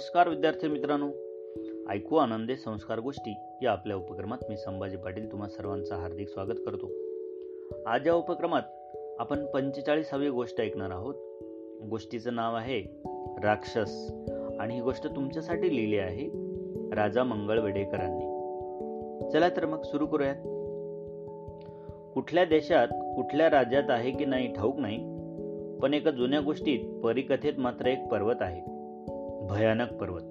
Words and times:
नमस्कार 0.00 0.28
विद्यार्थी 0.28 0.68
मित्रांनो. 0.68 1.08
ऐकू 1.90 2.16
आनंदे 2.16 2.56
संस्कार 2.56 3.00
गोष्टी 3.00 3.34
या 3.62 3.72
आपल्या 3.72 3.96
उपक्रमात 3.96 4.38
मी 4.48 4.56
संभाजी 4.56 4.96
पाटील 4.96 5.32
तुम्हा 5.32 5.48
सर्वांचं 5.48 5.94
हार्दिक 5.94 6.28
स्वागत 6.28 6.60
करतो. 6.66 6.90
आज 7.86 8.06
या 8.06 8.14
उपक्रमात 8.14 8.62
आपण 9.18 9.46
पंचेचाळीसावी 9.46 10.28
गोष्ट 10.28 10.60
ऐकणार 10.60 10.90
आहोत. 10.90 11.14
गोष्टीचं 11.90 12.34
नाव 12.34 12.56
आहे 12.56 12.82
राक्षस 13.42 14.12
आणि 14.60 14.74
ही 14.74 14.80
गोष्ट 14.80 15.06
तुमच्यासाठी 15.06 15.76
लिहिली 15.76 15.98
आहे 15.98 16.26
राजा 16.94 17.24
मंगळ 17.24 17.60
वेडेकरांनी 17.60 18.26
चला 19.30 19.48
तर 19.48 19.66
मग 19.66 19.82
सुरू 19.82 20.06
करूयात. 20.06 20.36
कुठल्या 22.14 22.44
देशात 22.44 22.88
कुठल्या 23.16 23.50
राज्यात 23.50 23.90
आहे 23.90 24.10
की 24.10 24.24
नाही 24.24 24.52
ठाऊक 24.52 24.78
नाही 24.78 24.98
पण 25.82 25.94
एका 25.94 26.10
जुन्या 26.10 26.40
गोष्टीत 26.40 27.00
परिकथेत 27.00 27.52
मात्र 27.58 27.86
एक 27.86 28.08
पर्वत 28.08 28.36
आहे. 28.40 28.69
भयानक 29.40 29.92
पर्वत. 29.92 30.22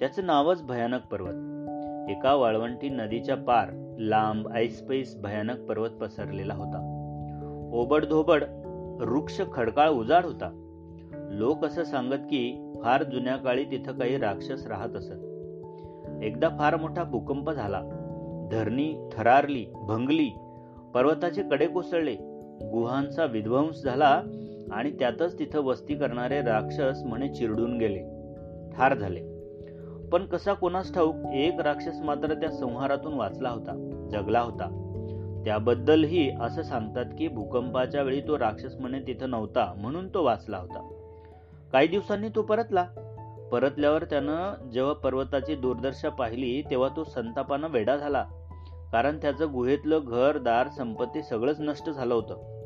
त्याचं 0.00 0.26
नावच 0.26 0.62
भयानक 0.62 1.00
पर्वत. 1.12 1.58
एका 2.10 2.34
वाळवंटी 2.34 2.88
नदीच्या 2.88 3.36
पार 3.36 3.94
लांब 3.98 4.48
ऐसपैस 4.54 5.16
भयानक 5.16 5.60
पर्वत 5.60 5.90
पसरलेला 5.90 6.54
होता. 6.54 6.94
ओबडधोबड 7.72 8.44
वृक्ष 9.00 9.40
खडकाळ 9.52 9.88
उजाड 9.88 10.24
होता. 10.24 10.64
लोक 11.30 11.64
असं 11.64 11.84
सांगत 11.84 12.14
की 12.14 12.72
फार 12.82 13.02
जुन्या 13.02 13.36
काळी 13.36 13.64
तिथं 13.64 13.92
काही 13.92 14.18
राक्षस 14.18 14.66
राहत 14.66 14.96
असत. 14.96 15.14
एकदा 16.22 16.48
फार 16.48 16.76
मोठा 16.76 17.04
भूकंप 17.04 17.50
झाला. 17.50 17.82
धरणी 18.52 19.08
थरारली 19.12 19.66
भंगली. 19.74 20.30
पर्वताचे 20.94 21.42
कडे 21.42 21.66
कोसळले. 21.66 22.14
गुहांचा 22.70 23.24
विध्वंस 23.24 23.82
झाला 23.82 24.22
आणि 24.72 24.90
त्यातच 24.90 25.38
तिथं 25.38 25.60
वस्ती 25.60 25.94
करणारे 25.94 26.40
राक्षस 26.40 27.02
म्हणे 27.04 27.28
चिरडून 27.28 27.78
गेले. 27.78 28.17
ठार 28.78 28.94
झाले. 28.94 29.38
पण 30.12 30.26
कसा 30.26 30.52
कोणास 30.52 30.94
ठाऊक 30.94 31.14
एक 31.34 31.60
राक्षस 31.60 32.00
मात्र 32.04 32.34
त्या 32.34 32.50
संहारातून 32.50 33.14
वाचला 33.14 33.50
होता 33.50 34.06
जगला 34.12 34.40
होता. 34.40 34.84
त्याबद्दलही 35.44 36.30
असं 36.40 36.62
सांगतात 36.62 37.04
की 37.18 37.28
भूकंपाच्या 37.28 38.02
वेळी 38.02 38.20
तो 38.20 38.38
राक्षस 38.38 38.74
म्हणे 38.80 38.98
तिथं 39.06 39.30
नव्हता 39.30 39.74
म्हणून 39.76 40.08
तो 40.08 40.24
वाचला 40.24 40.58
होता. 40.58 40.88
काही 41.72 41.88
दिवसांनी 41.88 42.28
तो 42.28 42.42
परतला. 42.42 42.86
परतल्यावर 43.52 44.04
त्यानं 44.04 44.68
जेव्हा 44.70 44.92
पर्वताची 44.92 45.54
दूरदर्शा 45.54 46.08
पाहिली 46.08 46.62
तेव्हा 46.70 46.88
तो 46.96 47.04
संतापानं 47.04 47.68
वेडा 47.68 47.96
झाला. 47.96 48.24
कारण 48.92 49.16
त्याचं 49.16 49.52
गुहेतलं 49.52 50.00
घर 50.06 50.38
दार 50.38 50.68
संपत्ती 50.68 51.22
सगळंच 51.22 51.60
नष्ट 51.60 51.90
झालं 51.90 52.14
होतं. 52.14 52.58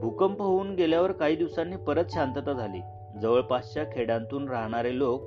भूकंप 0.00 0.42
होऊन 0.42 0.74
गेल्यावर 0.74 1.12
काही 1.12 1.36
दिवसांनी 1.36 1.76
परत 1.76 2.04
शांतता 2.08 2.52
झाली. 2.52 2.80
जवळपासच्या 3.20 3.84
खेड्यांतून 3.84 4.48
राहणारे 4.48 4.98
लोक 4.98 5.22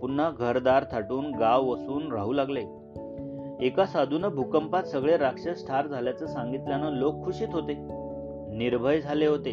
पुन्हा 0.00 0.30
घरदार 0.30 0.84
थाटून 0.92 1.34
गाव 1.34 1.66
वसून 1.66 2.12
राहू 2.12 2.32
लागले. 2.32 2.64
एका 3.60 3.86
साधूनं 3.86 4.28
भूकंपात 4.28 4.82
सगळे 4.82 5.16
राक्षस 5.16 5.68
ठार 5.68 5.86
झाल्याचं 5.86 6.26
सांगितल्यानं 6.26 6.90
लोक 6.90 7.24
खुशीत 7.24 7.48
होते. 7.52 7.74
निर्भय 8.56 9.00
झाले 9.00 9.26
होते. 9.26 9.50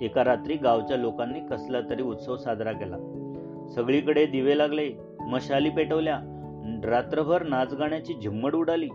एका 0.00 0.24
रात्री 0.24 0.54
गावच्या 0.54 0.96
लोकांनी 0.96 1.40
कसला 1.40 1.80
तरी 1.80 2.02
उत्सव 2.02 2.36
साजरा 2.36 2.72
केला. 2.72 2.96
सगळीकडे 3.74 4.26
दिवे 4.26 4.58
लागले 4.58 4.90
मशाली 5.20 5.70
पेटवल्या 5.70 6.20
रात्रभर 6.84 7.42
नाचगाण्याची 7.42 8.14
झिम्मड 8.14 8.54
उडाली. 8.54 8.88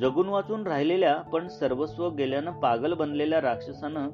जगून 0.00 0.28
वाचून 0.28 0.66
राहिलेल्या 0.66 1.16
पण 1.16 1.48
सर्वस्व 1.48 2.08
गेल्यानं 2.08 2.50
पागल 2.50 2.92
बनलेल्या 2.92 3.40
राक्षसानं 3.40 4.08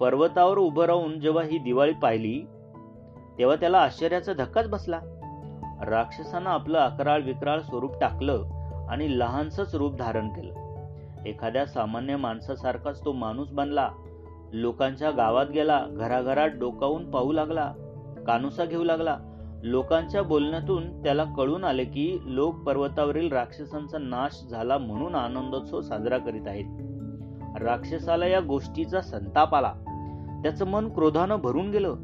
पर्वतावर 0.00 0.58
उभं 0.58 0.84
राहून 0.84 1.20
जेव्हा 1.20 1.44
ही 1.44 1.58
दिवाळी 1.58 1.92
पाहिली 1.92 2.42
तेव्हा 3.38 3.56
त्याला 3.56 3.78
आश्चर्याचा 3.78 4.32
धक्काच 4.32 4.68
बसला. 4.68 5.00
राक्षसानं 5.82 6.50
आपलं 6.50 6.78
अकराळ 6.78 7.20
विक्राळ 7.20 7.60
स्वरूप 7.60 8.00
टाकलं 8.00 8.44
आणि 8.88 9.18
लहानसच 9.18 9.74
रूप 9.74 9.96
धारण 9.96 10.28
केलं. 10.28 10.54
एखाद्या 11.26 11.66
सामान्य 11.66 12.16
माणसासारखाच 12.16 13.04
तो 13.04 13.12
माणूस 13.12 13.50
बनला. 13.50 13.90
लोकांच्या 14.52 15.10
गावात 15.10 15.46
गेला 15.46 15.86
घराघरात 15.90 16.48
डोकावून 16.48 17.10
पाहू 17.10 17.32
लागला 17.32 17.72
कानुसा 18.26 18.64
घेऊ 18.64 18.84
लागला. 18.84 19.18
लोकांच्या 19.62 20.22
बोलण्यातून 20.22 21.02
त्याला 21.02 21.24
कळून 21.24 21.64
आले 21.64 21.84
की 21.84 22.18
लोक 22.24 22.54
पर्वतावरील 22.54 23.32
राक्षसांचा 23.32 23.98
नाश 23.98 24.44
झाला 24.50 24.78
म्हणून 24.78 25.14
आनंदोत्सव 25.14 25.80
साजरा 25.80 26.18
करीत 26.18 26.46
आहेत. 26.46 26.64
राक्षसाला 27.60 28.26
या 28.26 28.40
गोष्टीचा 28.40 29.00
संताप 29.00 29.54
आला. 29.54 29.72
त्याचं 30.42 30.66
मन 30.66 30.88
क्रोधानं 30.88 31.36
भरून 31.36 31.70
गेलं. 31.70 31.94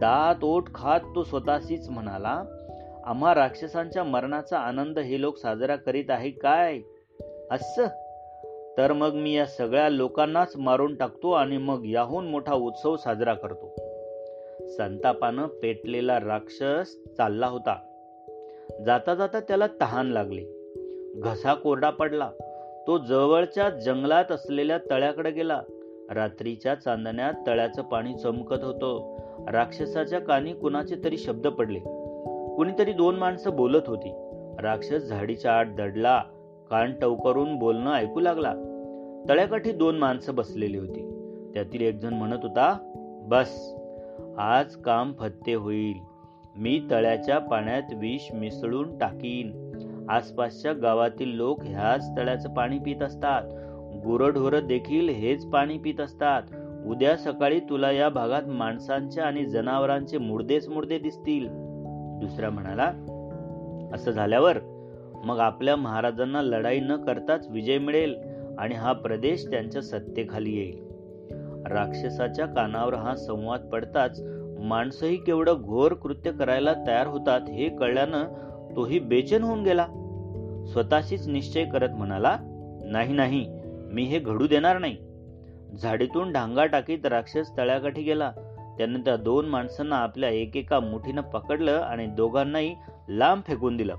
दात 0.00 0.44
ओठ 0.44 0.64
खात 0.74 1.00
तो 1.14 1.24
स्वतःशीच 1.24 1.88
म्हणाला 1.88 2.42
आम्हा 3.04 3.34
राक्षसांच्या 3.34 4.04
मरणाचा 4.04 4.58
आनंद 4.58 4.98
हे 4.98 5.20
लोक 5.20 5.36
साजरा 5.36 5.76
करीत 5.76 6.04
आहे 6.08 6.30
काय? 6.30 6.78
अस 7.50 7.80
तर 8.78 8.92
मग 8.92 9.12
मी 9.12 9.32
या 9.36 9.46
सगळ्या 9.46 9.88
लोकांनाच 9.88 10.56
मारून 10.56 10.94
टाकतो 10.94 11.30
आणि 11.30 11.56
मग 11.56 11.86
याहून 11.86 12.26
मोठा 12.26 12.54
उत्सव 12.54 12.96
साजरा 12.96 13.34
करतो. 13.34 13.74
संतापानं 14.68 15.46
पेटलेला 15.46 16.20
राक्षस 16.20 16.96
चालला 17.16 17.46
होता. 17.46 17.76
जाता 18.86 19.14
जाता 19.14 19.40
त्याला 19.40 19.66
तहान 19.80 20.06
लागली. 20.06 20.46
घसा 21.16 21.54
कोरडा 21.54 21.90
पडला. 21.90 22.30
तो 22.86 22.98
जवळच्या 22.98 23.70
जंगलात 23.70 24.32
असलेल्या 24.32 24.78
तळ्याकडे 24.78 25.30
गेला. 25.30 25.62
रात्रीच्या 26.10 26.74
चांदण्यात 26.74 27.32
तळ्याचं 27.46 27.82
पाणी 27.82 28.14
चमकत 28.14 28.64
होतं. 28.64 29.16
राक्षसाच्या 29.50 30.20
कानी 30.20 30.52
कुणाचे 30.52 30.94
तरी 31.04 31.18
शब्द 31.18 31.46
पडले. 31.46 31.78
कुणीतरी 32.56 32.92
दोन 32.92 33.16
माणसं 33.16 33.56
बोलत 33.56 33.82
होती. 33.86 34.12
राक्षस 34.62 34.98
झाडीच्या 34.98 35.58
आत 35.58 35.64
दडला. 35.78 36.22
कान 36.70 36.92
टवकरून 37.00 37.58
बोलणं 37.58 37.92
ऐकू 37.92 38.20
लागला. 38.20 38.54
तळ्याकाठी 39.28 39.72
दोन 39.72 39.98
माणसं 39.98 40.34
बसलेली 40.34 40.78
होती. 40.78 41.10
त्यातील 41.54 41.80
एक 41.80 41.98
जण 41.98 42.14
म्हणत 42.14 42.38
होता 42.42 42.78
बस 43.28 43.74
आज 44.38 44.76
काम 44.76 45.12
फत्ते 45.12 45.54
होईल. 45.54 45.96
मी 46.56 46.82
तळ्याच्या 46.90 47.38
पाण्यात 47.38 47.82
विष 47.94 48.32
मिसळून 48.34 48.98
टाकीन. 48.98 49.64
आसपासच्या 50.08 50.72
गावातील 50.72 51.28
लोक 51.28 51.60
ह्याच 51.64 52.10
तळ्याचं 52.16 52.54
पाणी 52.54 52.78
पित 52.78 53.02
असतात. 53.02 53.42
गुरढोर 54.02 54.60
देखील 54.60 55.08
हेच 55.08 55.46
पाणी 55.46 55.78
पित 55.78 56.00
असतात. 56.00 56.42
उद्या 56.86 57.16
सकाळी 57.16 57.60
तुला 57.60 57.90
या 57.90 58.08
भागात 58.08 58.42
माणसांचे 58.46 59.20
आणि 59.20 59.44
जनावरांचे 59.44 60.18
मुर्देच 60.18 60.68
मुर्दे 60.68 60.98
दिसतील. 60.98 61.48
दुसरा 62.20 62.50
म्हणाला 62.50 62.92
असं 63.94 64.10
झाल्यावर 64.10 64.58
मग 65.24 65.38
आपल्या 65.38 65.76
महाराजांना 65.76 66.42
लढाई 66.42 66.80
न 66.80 66.96
करताच 66.96 67.48
विजय 67.48 67.78
मिळेल 67.78 68.16
आणि 68.58 68.74
हा 68.74 68.92
प्रदेश 68.92 69.46
त्यांच्या 69.50 69.82
सत्तेखाली 69.82 70.56
येईल. 70.56 70.84
राक्षसाच्या 71.72 72.46
कानावर 72.46 72.94
हा 72.94 73.16
संवाद 73.16 73.60
पडताच 73.60 74.22
माणसंही 74.60 75.16
केवढं 75.16 75.54
घोर 75.62 75.94
कृत्य 75.94 76.32
करायला 76.32 76.72
तयार 76.86 77.06
होतात 77.06 77.40
हे 77.40 77.68
कळल्यानं 77.68 78.24
तोही 78.76 78.98
बेचैन 78.98 79.42
होऊन 79.42 79.62
गेला. 79.62 79.86
स्वतःशीच 80.72 81.28
निश्चय 81.28 81.64
करत 81.64 81.90
म्हणाला 81.90 82.36
नाही 82.84 83.14
नाही. 83.14 83.63
मी 83.94 84.02
हे 84.02 84.18
घडू 84.18 84.46
देणार 84.46 84.78
नाही. 84.78 84.96
झाडीतून 85.82 86.32
ढांगा 86.32 86.66
टाकीत 86.66 87.06
राक्षस 87.06 87.56
तळ्याकाठी 87.56 88.02
गेला. 88.02 88.30
त्याने 88.78 88.98
त्या 88.98 89.16
दोन 89.16 89.46
माणसांना 89.46 89.96
आपल्या 89.96 90.30
एकेका 90.30 90.80
मुठीनं 90.80 91.20
पकडलं 91.20 91.72
आणि 91.72 92.06
दोघांनाही 92.06 92.74
लांब 93.08 93.42
फेकून 93.46 93.76
दिलं. 93.76 93.94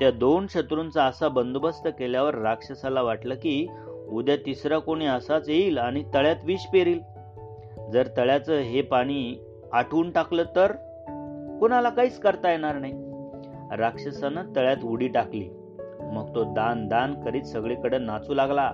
त्या 0.00 0.10
दोन 0.10 0.46
शत्रूंचा 0.46 1.04
असा 1.04 1.28
बंदोबस्त 1.28 1.88
केल्यावर 1.98 2.34
राक्षसाला 2.34 3.02
वाटलं 3.02 3.34
की 3.34 3.66
उद्या 4.08 4.36
तिसरा 4.36 4.78
कोणी 4.78 5.06
असाच 5.06 5.48
येईल 5.48 5.78
आणि 5.78 6.04
तळ्यात 6.14 6.36
विष 6.44 6.66
पेरील. 6.72 7.00
जर 7.92 8.06
तळ्याचं 8.16 8.58
हे 8.58 8.82
पाणी 8.82 9.44
आठवून 9.72 10.10
टाकलं 10.10 10.42
तर? 10.56 10.72
कोणाला 11.60 11.90
काहीच 11.90 12.20
करता 12.20 12.50
येणार 12.50 12.74
नाही. 12.74 12.92
राक्षसानं 13.76 14.42
तळ्यात 14.56 14.84
उडी 14.84 15.08
टाकली. 15.08 15.48
मग 16.12 16.34
तो 16.34 16.44
दान 16.44 16.88
दान 16.88 17.24
करीत 17.24 17.42
सगळीकडे 17.42 17.98
नाचू 17.98 18.34
लागला. 18.34 18.72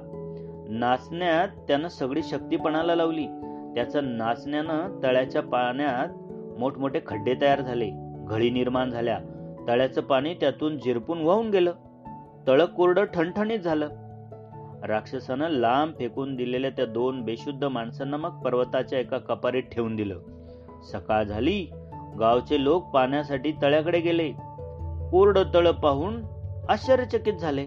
नाचण्यात 0.69 1.49
त्यानं 1.49 1.89
सगळी 1.89 2.23
शक्ती 2.23 2.57
पणाला 2.57 2.95
लावली. 2.95 3.27
त्याचं 3.75 4.17
नाचण्यानं 4.19 5.01
तळ्याच्या 5.03 5.43
पाण्यात 5.43 6.09
मोठमोठे 6.59 7.01
खड्डे 7.07 7.35
तयार 7.41 7.61
झाले 7.61 7.91
घळी 8.29 8.51
निर्माण 8.51 8.91
झाल्या. 8.91 9.19
तळ्याचं 9.69 10.01
पाणी 10.01 10.35
त्यातून 10.35 10.79
झिरपून 10.79 11.23
वाहून 11.23 11.51
गेलं. 11.51 11.73
तळ 12.47 12.65
कोरडं 12.65 13.05
ठणठणीत 13.05 13.59
झालं. 13.59 13.89
राक्षसानं 14.83 15.49
लांब 15.49 15.93
फेकून 15.99 16.37
दिलेल्या 16.37 16.71
त्या 16.71 16.87
दोन 16.87 17.23
बेशुद्ध 17.23 17.65
माणसांना 17.65 18.17
मग 18.17 18.43
पर्वताच्या 18.43 18.99
एका 18.99 19.19
कपारीत 19.19 19.63
ठेवून 19.63 19.97
दिलं. 19.97 20.19
सकाळ 20.93 21.25
झाली 21.25 21.67
गावचे 22.19 22.65
लोक 22.65 22.85
पाण्यासाठी 22.85 23.53
तळ्याकडे 23.63 24.01
गेले. 24.01 24.29
कोरडं 25.11 25.43
तळ 25.55 25.71
पाहून 25.71 26.23
आश्चर्यचकित 26.69 27.35
झाले. 27.35 27.67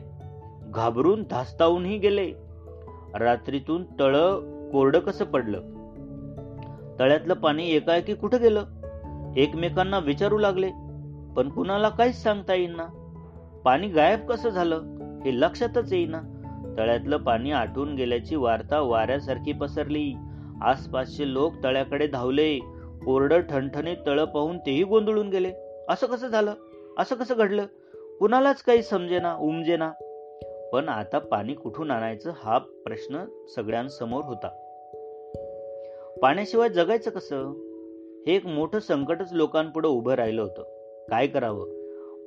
घाबरून 0.62 1.24
धास्तावूनही 1.30 1.98
गेले. 1.98 2.47
रात्रीतून 3.16 3.84
तळ 4.00 4.16
कोरडं 4.72 5.00
कसं 5.00 5.26
पडलं? 5.26 5.62
तळ्यातलं 7.00 7.34
पाणी 7.34 7.70
एकाएकी 7.70 8.14
कुठं 8.14 8.42
गेलं? 8.42 8.66
एकमेकांना 9.38 10.00
विचारू 10.00 10.38
लागले 10.38 10.70
पण 11.36 11.50
कुणाला 11.50 11.90
काहीच 11.90 12.24
सांगता 12.24 12.54
येईना. 12.54 12.88
पाणी 13.66 13.88
गायब 13.88 14.28
कसं 14.28 14.50
झालं 14.50 14.76
हे 15.26 15.40
लक्षातच 15.40 15.94
येईना. 15.94 16.22
तळ्यातलं 16.78 17.18
पाणी 17.18 17.52
आटून 17.52 17.96
गेल्याची 17.96 18.36
वार्ता 18.36 18.80
वाऱ्यासारखी 18.80 19.52
पसरली. 19.52 20.14
आसपासचे 20.62 21.34
लोक 21.34 21.54
तळ्याकडे 21.64 22.08
धावले. 22.08 22.60
कोरडं 23.06 23.42
ठणठणीत 23.42 23.98
तळ 24.06 24.24
पाहून 24.24 24.58
तेही 24.58 24.84
गोंधळून 24.84 25.30
गेले. 25.30 25.54
असं 25.90 26.08
कसं 26.08 26.28
झालं? 26.28 26.54
असं 26.98 27.16
कसं 27.16 27.36
घडलं? 27.38 27.66
कुणालाच 28.20 28.64
काही 28.64 28.84
समजेना 28.84 29.36
उमजेना. 29.36 29.92
पण 30.74 30.90
आता 30.90 31.20
पाणी 31.20 31.54
कुठून 31.54 31.92
आणायचं 31.92 32.32
हा 32.36 32.58
प्रश्न 32.58 33.26
सगळ्यांसमोर 33.56 34.24
होता. 34.24 34.48
पाण्याशिवाय 36.22 36.70
जगायचं 36.70 37.12
कसं? 37.12 37.52
हे 38.28 38.36
एक 38.36 38.46
मोठं 38.46 38.80
संकटच 38.80 39.34
लोकांपुढे 39.34 39.88
उभं 39.88 40.14
राहिलं 40.14 40.42
होतं. 40.42 40.64
काय 41.10 41.28
करावं? 41.28 41.78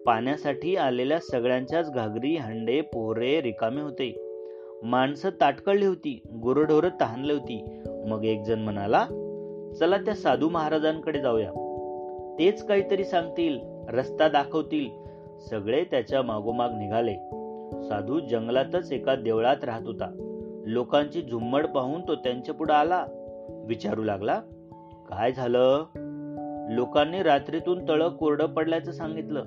पाण्यासाठी 0.06 0.76
आलेल्या 0.76 1.18
सगळ्यांच्याच 1.18 1.92
घागरी 1.92 2.36
हंडे 2.36 2.80
पोहरे 2.80 3.42
रिकामे 3.42 3.80
होते. 3.80 4.36
माणसं 4.82 5.30
ताटकळली 5.30 5.86
होती 5.86 6.22
गुरढोर 6.42 6.88
तहानली 7.00 7.32
होती. 7.32 7.82
मग 8.06 8.24
एक 8.24 8.42
जण 8.42 8.58
म्हणाला 8.58 9.06
चला 9.80 9.96
त्या 9.96 10.14
साधू 10.14 10.48
महाराजांकडे 10.48 11.20
जाऊया. 11.20 11.50
तेच 12.38 12.66
काहीतरी 12.66 13.04
सांगतील 13.04 13.58
रस्ता 13.88 14.28
दाखवतील. 14.28 14.90
सगळे 15.50 15.84
त्याच्या 15.84 16.22
मागोमाग 16.22 16.68
निघाले. 16.72 17.16
साधू 17.88 18.20
जंगलातच 18.20 18.92
एका 18.92 19.14
देवळात 19.14 19.64
राहत 19.64 19.86
होता. 19.86 20.26
लोकांची 20.66 21.22
झुम्मड 21.22 21.66
पाहून 21.66 22.00
तो 22.08 22.14
त्यांच्या 22.14 22.54
पुढे 22.54 22.72
आला. 22.72 23.06
विचारू 23.68 24.02
लागला 24.02 24.40
काय 25.08 25.32
झालं? 25.32 25.84
लोकांनी 26.70 27.22
रात्रीतून 27.22 27.88
तळ 27.88 28.08
कोरडं 28.08 28.46
पडल्याचं 28.46 28.92
सांगितलं. 28.92 29.44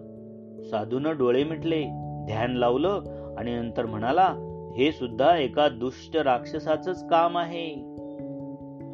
साधून 0.64 1.08
डोळे 1.08 1.44
मिटले 1.44 1.84
ध्यान 2.26 2.54
लावलं 2.54 3.02
आणि 3.38 3.56
नंतर 3.56 3.86
म्हणाला 3.86 4.36
हे 4.78 4.92
सुद्धा 4.92 5.38
एका 5.38 5.70
दुष्ट 5.70 6.18
राक्षसाच 6.18 7.08
काम 7.10 7.38
आहे. 7.38 7.76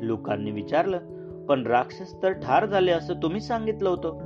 लोकांनी 0.02 0.52
विचारलं 0.52 1.00
पण 1.46 1.68
राक्षस 1.68 2.24
तर 2.24 2.32
ठार 2.32 2.66
झाले 2.66 2.92
असं 2.92 3.14
तुम्ही 3.14 3.42
सांगितलं 3.42 3.90
होतं. 3.90 4.20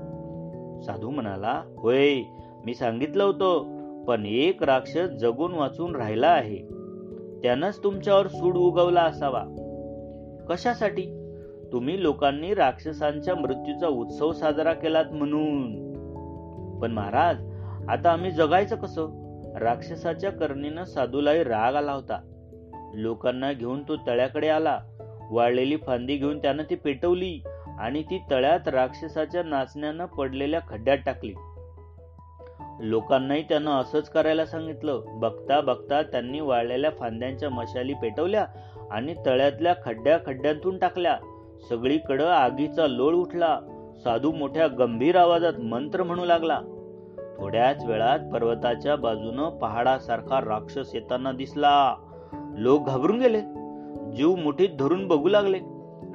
साधू 0.81 1.09
म्हणाला 1.09 1.61
होय 1.77 2.15
मी 2.65 2.73
सांगितलं 2.73 3.23
होतं. 3.23 3.72
पण 4.07 4.25
एक 4.25 4.63
राक्षस 4.63 5.09
जगून 5.09 5.53
वाचून 5.53 5.95
राहिला 5.95 6.27
आहे. 6.27 6.57
त्यानंच 7.41 7.83
तुमच्यावर 7.83 8.27
सूड 8.27 8.57
उगवला 8.57 9.01
असावा. 9.01 9.43
कशासाठी? 10.49 11.19
तुम्ही 11.71 12.03
लोकांनी 12.03 12.53
राक्षसांच्या 12.53 13.35
मृत्यूचा 13.35 13.87
उत्सव 13.87 14.31
साजरा 14.31 14.73
केलात 14.73 15.05
म्हणून. 15.11 15.93
पण 16.79 16.91
महाराज 16.91 17.43
आता 17.89 18.11
आम्ही 18.11 18.31
जगायचं 18.31 18.75
कसं? 18.75 19.23
राक्षसाच्या 19.55 20.31
करणीनं 20.31 20.83
साधूलाही 20.83 21.43
राग 21.43 21.75
आला 21.75 21.91
होता. 21.91 22.21
लोकांना 22.93 23.53
घेऊन 23.53 23.83
तो 23.83 23.95
तळ्याकडे 23.95 24.47
आला. 24.47 24.79
वाळलेली 25.31 25.75
फांदी 25.75 26.15
घेऊन 26.15 26.37
त्यानं 26.37 26.63
ती 26.69 26.75
पेटवली 26.75 27.43
आणि 27.79 28.03
ती 28.03 28.21
तळ्यात 28.31 28.67
राक्षसाच्या 28.67 29.43
नाचण्यानं 29.43 30.05
पडलेल्या 30.05 30.59
खड्ड्यात 30.69 30.97
टाकली. 31.05 31.33
लोकांनाही 32.79 33.43
त्यानं 33.43 33.71
असंच 33.71 34.09
करायला 34.09 34.45
सांगितलं. 34.45 35.01
बघता 35.07 35.61
बघता 35.61 36.01
त्यांनी 36.01 36.39
वाळलेल्या 36.39 36.91
फांद्यांच्या 36.91 37.49
मशाली 37.49 37.93
पेटवल्या 37.93 38.45
आणि 38.91 39.15
तळ्यातल्या 39.25 39.75
खड्ड्या 39.85 40.19
खड्ड्यांतून 40.25 40.77
टाकल्या. 40.77 41.17
सगळीकडं 41.69 42.27
आगीचा 42.27 42.87
लोळ 42.87 43.15
उठला. 43.15 43.59
साधू 44.03 44.31
मोठ्या 44.31 44.67
गंभीर 44.67 45.15
आवाजात 45.15 45.53
मंत्र 45.59 46.03
म्हणू 46.03 46.25
लागला. 46.25 46.61
थोड्याच 47.37 47.85
वेळात 47.85 48.19
पर्वताच्या 48.33 48.95
बाजूनं 48.95 49.49
पहाडासारखा 49.49 50.39
राक्षस 50.39 50.95
येताना 50.95 51.31
दिसला. 51.31 51.95
लोक 52.57 52.85
घाबरून 52.87 53.19
गेले. 53.19 53.41
जीव 54.15 54.35
मुठीत 54.35 54.69
धरून 54.79 55.07
बघू 55.07 55.29
लागले. 55.29 55.59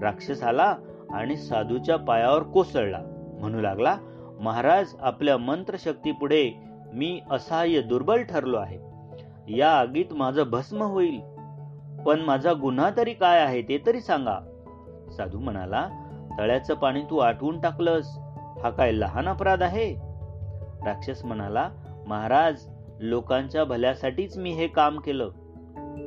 राक्षस 0.02 0.43
आला 0.43 0.76
आणि 1.10 1.37
साधूच्या 1.37 1.96
पायावर 1.96 2.43
कोसळला. 2.43 2.99
म्हणू 3.40 3.60
लागला 3.60 3.96
महाराज 4.38 4.94
आपल्या 5.00 5.37
मंत्रशक्तीपुढे 5.37 6.50
मी 6.93 7.20
असहाय्य 7.31 7.81
दुर्बल 7.81 8.23
ठरलो 8.23 8.56
आहे. 8.56 8.79
या 9.56 9.70
आगीत 9.70 10.12
माझं 10.12 10.43
भस्म 10.43 10.82
होईल. 10.82 11.20
पण 12.06 12.20
माझा 12.20 12.52
गुन्हा 12.52 12.90
तरी 12.96 13.12
काय 13.12 13.40
आहे 13.40 13.62
ते 13.62 13.82
तरी 13.87 14.00
सांगा. 14.00 14.38
साधू 15.17 15.38
म्हणाला 15.38 15.88
तळ्याचं 16.38 16.75
पाणी 16.75 17.02
तू 17.02 17.19
आठवून 17.19 17.61
टाकलंस. 17.61 18.06
हा 18.62 18.70
काय 18.70 18.93
लहान 18.93 19.29
अपराध 19.29 19.62
आहे? 19.62 19.94
राक्षस 20.84 21.25
म्हणाला 21.25 21.70
महाराज 22.06 22.69
लोकांच्या 23.00 23.64
भल्यासाठीच 23.64 24.38
मी 24.38 24.50
हे 24.50 24.67
काम 24.67 24.99
केलं. 24.99 25.31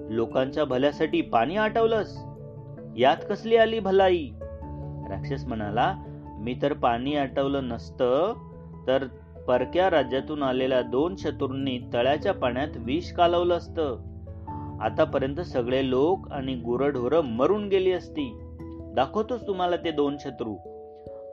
लोकांच्या 0.10 0.66
भल्यासाठी 0.66 1.22
पाणी 1.22 1.56
आटवलंस. 1.58 2.24
यात 2.98 3.18
कसली 3.30 3.58
आली 3.58 3.80
भलाई? 3.80 4.30
राक्षस 5.10 5.46
म्हणाला 5.46 5.96
मी 6.42 6.56
तर 6.62 6.74
पाणी 6.74 7.16
आटवलं 7.16 7.68
नसतं. 7.68 8.34
तर 8.88 9.08
परक्या 9.48 9.90
राज्यातून 9.90 10.44
आलेल्या 10.44 10.82
दोन 10.82 11.16
शत्रूंनी 11.16 11.80
तळ्याच्या 11.94 12.34
पाण्यात 12.34 12.68
विष 12.76 13.12
कालवलं 13.12 13.58
असतं. 13.58 13.98
आतापर्यंत 14.82 15.40
सगळे 15.40 15.90
लोक 15.90 16.32
आणि 16.32 16.56
गुरढोर 16.56 17.22
मरून 17.22 17.68
गेली 17.68 17.92
असती. 17.92 18.40
दाखवतोच 18.96 19.48
तुम्हाला 19.48 19.76
ते 19.76 19.92
दोन 19.92 20.18
शत्रू. 20.20 20.56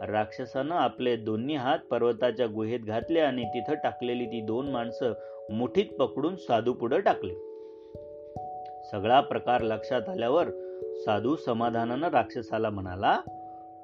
राक्षसानं 0.06 0.74
आपले 0.74 1.16
दोन्ही 1.16 1.56
हात 1.56 1.78
पर्वताच्या 1.90 2.46
गुहेत 2.46 2.80
घातले 2.80 3.20
आणि 3.20 3.44
तिथं 3.44 3.74
टाकलेली 3.74 4.26
ती 4.26 4.40
दोन 4.40 4.70
माणसं 4.70 5.12
मुठीत 5.50 5.86
पकडून 5.98 6.36
साधू 6.36 6.72
पुढे 6.72 7.00
टाकले. 7.00 7.34
सगळा 8.90 9.20
प्रकार 9.20 9.60
लक्षात 9.60 10.08
आल्यावर 10.08 10.44
साधू 11.04 11.36
समाधानानं 11.36 12.08
राक्षसाला 12.08 12.70
म्हणाला 12.70 13.20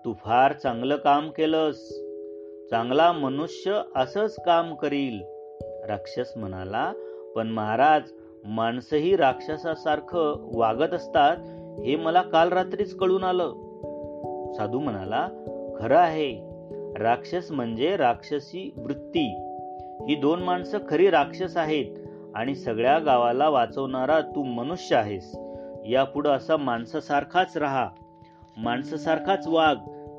तू 0.05 0.13
फार 0.13 0.53
चांगलं 0.53 0.97
काम 0.97 1.31
केलंस. 1.31 1.77
चांगला 2.71 3.13
मनुष्य 3.13 3.81
असंच 3.97 4.37
काम 4.47 4.75
करील. 4.75 5.21
राक्षस 5.87 6.33
म्हणाला 6.37 6.93
पण 7.37 7.49
महाराज 7.49 8.03
माणसंही 8.45 9.17
राक्षसासारखं 9.17 10.51
वागत 10.55 10.95
असतात 10.95 11.37
हे 11.87 11.97
मला 11.97 12.23
काल 12.23 12.49
रात्रीच 12.49 12.97
कळून 12.97 13.25
आलं. 13.25 13.53
साधू 14.53 14.81
म्हणाला 14.81 15.29
खरं 15.81 15.99
आहे. 15.99 16.41
राक्षस 16.99 17.51
म्हणजे 17.51 17.97
राक्षसी 17.97 18.73
वृत्ती. 18.77 19.37
ही 20.09 20.15
दोन 20.15 20.43
माणसं 20.43 20.79
खरी 20.89 21.11
राक्षस 21.11 21.57
आहेत 21.57 21.87
आणि 22.35 22.55
सगळ्या 22.55 22.99
गावाला 22.99 23.49
वाचवणारा 23.49 24.21
तू 24.21 24.43
मनुष्य 24.43 24.97
आहेस. 24.97 25.37
यापुढं 25.87 26.31
असा 26.31 26.57
माणसासारखाच 26.57 27.57
राहा. 27.57 27.89
माणसासारखाच 28.57 29.47
वाघ 29.47 29.77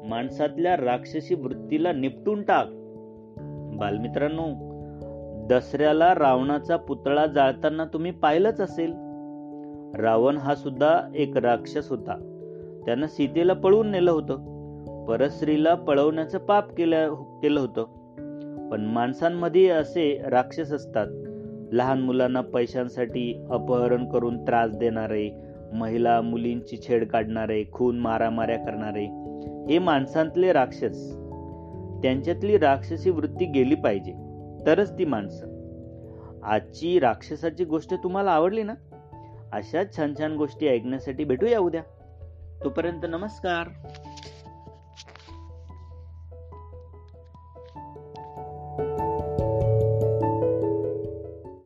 माणसातल्या 0.10 0.78
राक्षसी 0.78 1.36
वृत्तीला 1.36 1.92
निपटून 1.92 2.44
टाक. 2.44 2.68
बालमित्रांनो 3.80 4.76
दसऱ्याला 5.50 6.16
रावणाचा 6.16 6.78
पुतळा 6.78 7.26
जाळताना 7.26 7.86
तुम्ही 7.86 8.12
पाहिलंच 8.12 8.62
असेल. 8.62 8.94
रावण 10.02 10.38
हा 10.38 10.56
सुद्धा 10.56 11.02
एक 11.16 11.38
राक्षस 11.38 11.90
होता. 11.90 12.32
त्यानं 12.86 13.08
सीतेला 13.08 13.54
पळवून 13.54 13.88
नेलं 13.88 14.12
होतं. 14.12 14.56
परस्त्रीला 15.06 15.76
पळवण्याचं 15.76 16.38
पाप 16.38 16.76
केलं 16.76 17.14
केलं 17.14 17.60
होतं. 17.60 17.84
पण 18.70 18.86
माणसांमध्ये 18.86 19.70
असे 19.70 20.22
राक्षस 20.30 20.74
असतात. 20.74 21.08
लहान 21.72 22.02
मुलांना 22.02 22.42
पैशांसाठी 22.42 23.46
अपहरण 23.50 24.10
करून 24.10 24.44
त्रास 24.44 24.78
देणारे 24.78 25.36
महिला 25.74 26.22
मुलींची 26.22 26.78
छेड 26.78 27.08
काढणारे 27.08 27.64
खून 27.72 28.00
मारामाऱ्या 28.00 28.58
करणारे 28.58 29.25
हे 29.70 29.80
माणसांतले 29.80 30.54
राक्षस. 30.54 31.12
त्यांच्यातली 32.02 32.58
राक्षसी 32.58 33.10
वृत्ती 33.10 33.46
गेली 33.46 33.76
पाहिजे 33.76 34.14
तरच 34.66 34.98
ती 34.98 35.06
माणसं. 35.06 35.56
आजची 36.44 37.00
राक्षसाची 37.00 37.66
गोष्ट 37.66 37.94
तुम्हाला 37.94 38.32
आवडली 38.32 38.64
ना? 38.64 38.74
अशाच 39.52 39.96
छान 39.96 40.14
छान 40.20 40.36
गोष्टी 40.36 40.68
ऐकण्यासाठी 40.68 41.24
भेटूया 41.24 41.60
उद्या. 41.60 41.82
तोपर्यंत 42.64 43.06
नमस्कार. 43.10 43.68